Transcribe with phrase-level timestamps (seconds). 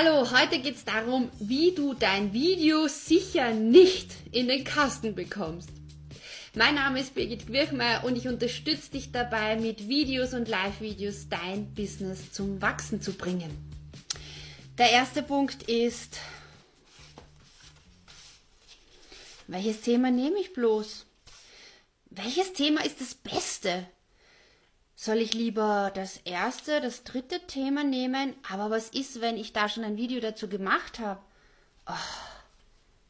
[0.00, 5.70] Hallo, heute geht es darum, wie du dein Video sicher nicht in den Kasten bekommst.
[6.54, 11.74] Mein Name ist Birgit Quirchmeier und ich unterstütze dich dabei, mit Videos und Live-Videos dein
[11.74, 13.50] Business zum Wachsen zu bringen.
[14.78, 16.20] Der erste Punkt ist,
[19.48, 21.06] welches Thema nehme ich bloß?
[22.10, 23.88] Welches Thema ist das Beste?
[25.00, 28.34] Soll ich lieber das erste, das dritte Thema nehmen?
[28.50, 31.20] Aber was ist, wenn ich da schon ein Video dazu gemacht habe?
[31.86, 31.92] Oh,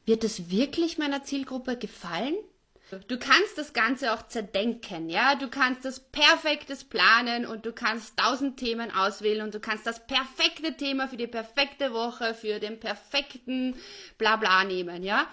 [0.05, 2.34] wird es wirklich meiner Zielgruppe gefallen?
[3.06, 5.34] Du kannst das Ganze auch zerdenken, ja?
[5.36, 10.06] Du kannst das perfektes planen und du kannst tausend Themen auswählen und du kannst das
[10.06, 13.75] perfekte Thema für die perfekte Woche, für den perfekten
[14.19, 15.27] Blabla nehmen, ja?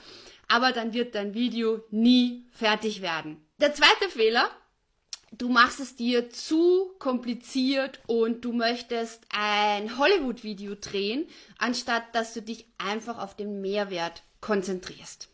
[0.47, 3.45] Aber dann wird dein Video nie fertig werden.
[3.59, 4.49] Der zweite Fehler,
[5.31, 12.41] du machst es dir zu kompliziert und du möchtest ein Hollywood-Video drehen, anstatt dass du
[12.41, 15.29] dich einfach auf den Mehrwert konzentrierst.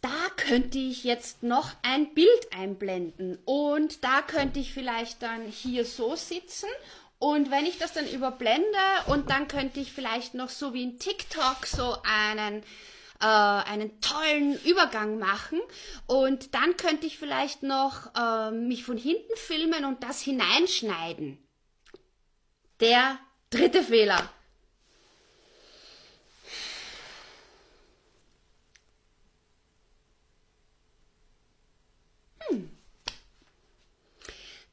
[0.00, 5.84] Da könnte ich jetzt noch ein Bild einblenden und da könnte ich vielleicht dann hier
[5.84, 6.68] so sitzen
[7.18, 10.98] und wenn ich das dann überblende und dann könnte ich vielleicht noch so wie in
[10.98, 12.62] TikTok so einen
[13.20, 15.60] äh, einen tollen Übergang machen
[16.06, 21.38] und dann könnte ich vielleicht noch äh, mich von hinten filmen und das hineinschneiden.
[22.80, 23.18] Der
[23.50, 24.28] dritte Fehler.
[32.48, 32.70] Hm.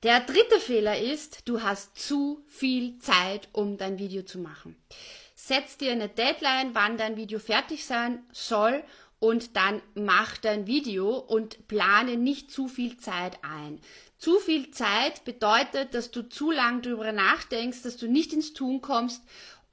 [0.04, 4.76] Der dritte Fehler ist, du hast zu viel Zeit, um dein Video zu machen
[5.46, 8.82] setz dir eine Deadline, wann dein Video fertig sein soll
[9.20, 13.82] und dann mach dein Video und plane nicht zu viel Zeit ein.
[14.18, 18.82] Zu viel Zeit bedeutet, dass du zu lang darüber nachdenkst, dass du nicht ins Tun
[18.82, 19.22] kommst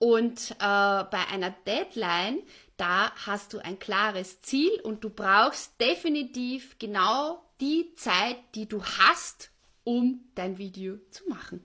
[0.00, 2.42] und äh, bei einer Deadline,
[2.76, 8.82] da hast du ein klares Ziel und du brauchst definitiv genau die Zeit, die du
[8.82, 9.50] hast,
[9.84, 11.64] um dein Video zu machen.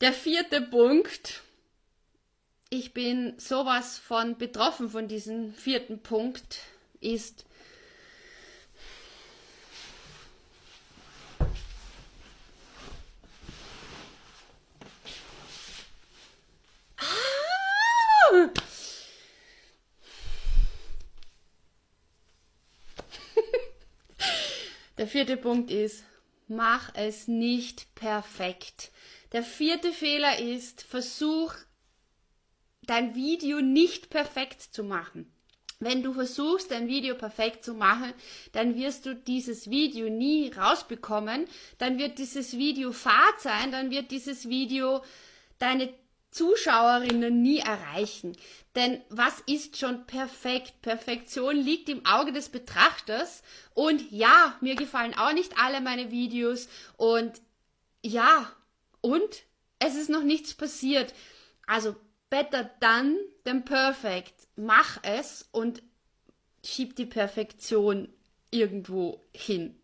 [0.00, 1.42] Der vierte Punkt,
[2.72, 6.60] ich bin sowas von betroffen von diesem vierten Punkt,
[7.00, 7.44] ist,
[16.96, 17.04] ah!
[24.96, 26.04] Der vierte Punkt ist,
[26.48, 28.92] mach es nicht perfekt.
[29.32, 31.52] Der vierte Fehler ist, versuch
[32.82, 35.32] dein Video nicht perfekt zu machen.
[35.80, 38.12] Wenn du versuchst, dein Video perfekt zu machen,
[38.52, 41.46] dann wirst du dieses Video nie rausbekommen,
[41.78, 45.02] dann wird dieses Video fad sein, dann wird dieses Video
[45.58, 45.92] deine
[46.30, 48.36] Zuschauerinnen nie erreichen.
[48.74, 50.80] Denn was ist schon perfekt?
[50.82, 53.42] Perfektion liegt im Auge des Betrachters.
[53.74, 56.68] Und ja, mir gefallen auch nicht alle meine Videos.
[56.96, 57.42] Und
[58.02, 58.50] ja,
[59.00, 59.42] und
[59.78, 61.12] es ist noch nichts passiert.
[61.66, 61.96] Also
[62.32, 64.32] better done than perfect.
[64.56, 65.82] Mach es und
[66.64, 68.08] schieb die Perfektion
[68.50, 69.78] irgendwo hin.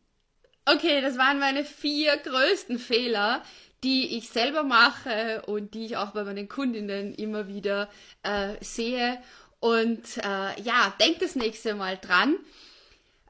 [0.65, 3.43] Okay, das waren meine vier größten Fehler,
[3.85, 7.91] die ich selber mache und die ich auch bei meinen Kundinnen immer wieder
[8.23, 9.23] äh, sehe.
[9.61, 12.37] Und äh, ja, denk das nächste Mal dran.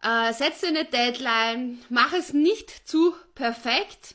[0.03, 4.15] Äh, setze eine Deadline, mach es nicht zu perfekt,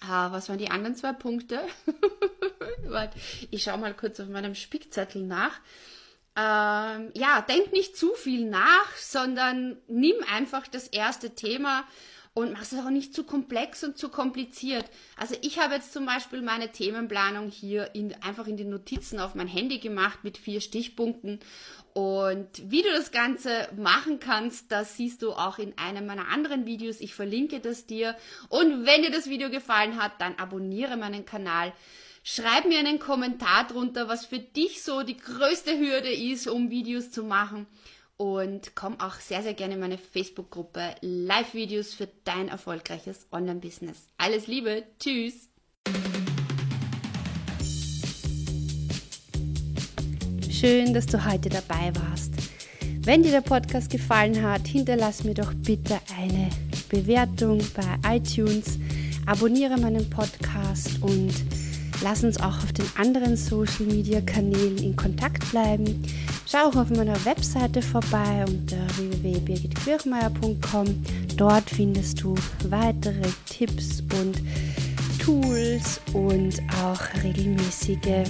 [0.00, 1.60] Ah, was waren die anderen zwei Punkte?
[3.50, 5.60] ich schaue mal kurz auf meinem Spickzettel nach.
[6.36, 11.84] Ähm, ja, denk nicht zu viel nach, sondern nimm einfach das erste Thema
[12.38, 14.84] und mach es auch nicht zu komplex und zu kompliziert.
[15.16, 19.34] Also ich habe jetzt zum Beispiel meine Themenplanung hier in, einfach in den Notizen auf
[19.34, 21.40] mein Handy gemacht mit vier Stichpunkten
[21.94, 26.64] und wie du das Ganze machen kannst, das siehst du auch in einem meiner anderen
[26.64, 27.00] Videos.
[27.00, 28.14] Ich verlinke das dir.
[28.48, 31.72] Und wenn dir das Video gefallen hat, dann abonniere meinen Kanal.
[32.22, 37.10] Schreib mir einen Kommentar drunter, was für dich so die größte Hürde ist, um Videos
[37.10, 37.66] zu machen
[38.18, 44.08] und komm auch sehr, sehr gerne in meine Facebook-Gruppe Live-Videos für dein erfolgreiches Online-Business.
[44.18, 45.48] Alles Liebe, tschüss!
[50.50, 52.32] Schön, dass du heute dabei warst.
[53.02, 56.50] Wenn dir der Podcast gefallen hat, hinterlass mir doch bitte eine
[56.88, 58.78] Bewertung bei iTunes,
[59.26, 61.32] abonniere meinen Podcast und
[62.02, 66.02] lass uns auch auf den anderen Social Media Kanälen in Kontakt bleiben.
[66.50, 71.04] Schau auch auf meiner Webseite vorbei unter www.birgitquirchmeier.com.
[71.36, 72.34] Dort findest du
[72.70, 74.40] weitere Tipps und
[75.18, 78.24] Tools und auch regelmäßige ähm,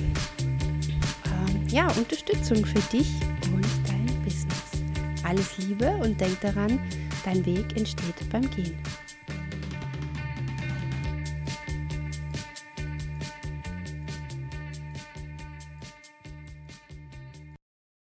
[1.68, 3.08] ja, Unterstützung für dich
[3.54, 4.82] und dein Business.
[5.22, 6.80] Alles Liebe und denk daran,
[7.24, 8.76] dein Weg entsteht beim Gehen.